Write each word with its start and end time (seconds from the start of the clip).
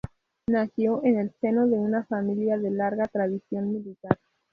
Nació 0.49 1.03
en 1.05 1.19
el 1.19 1.31
seno 1.41 1.67
de 1.67 1.75
una 1.77 2.03
familia 2.05 2.57
de 2.57 2.71
larga 2.71 3.05
tradición 3.07 3.71
militar. 3.71 4.17